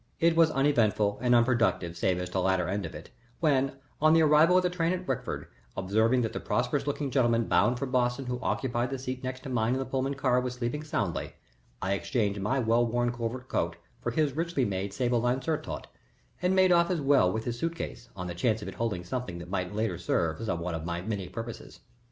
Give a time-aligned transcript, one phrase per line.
[0.19, 4.13] It was uneventful and unproductive save as to the latter end of it, when, on
[4.13, 5.45] the arrival of the train at Wickford,
[5.77, 9.73] observing that the prosperous looking gentleman bound for Boston who occupied the seat next mine
[9.73, 11.33] in the Pullman car was sleeping soundly,
[11.83, 15.85] I exchanged my well worn covert coat for his richly made, sable lined surtout,
[16.41, 19.03] and made off as well with his suit case on the chance of its holding
[19.03, 21.81] something that might later serve some one of my many purposes.